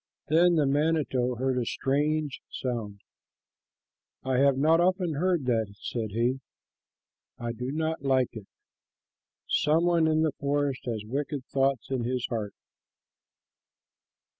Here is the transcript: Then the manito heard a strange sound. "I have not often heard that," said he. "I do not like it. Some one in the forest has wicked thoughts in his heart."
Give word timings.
Then 0.29 0.55
the 0.55 0.65
manito 0.65 1.35
heard 1.35 1.59
a 1.59 1.65
strange 1.67 2.41
sound. 2.49 3.01
"I 4.23 4.39
have 4.39 4.57
not 4.57 4.79
often 4.79 5.13
heard 5.13 5.45
that," 5.45 5.75
said 5.79 6.09
he. 6.09 6.39
"I 7.37 7.51
do 7.51 7.71
not 7.71 8.01
like 8.01 8.29
it. 8.35 8.47
Some 9.47 9.85
one 9.85 10.07
in 10.07 10.23
the 10.23 10.33
forest 10.39 10.85
has 10.85 11.03
wicked 11.05 11.45
thoughts 11.53 11.91
in 11.91 12.03
his 12.03 12.25
heart." 12.31 12.55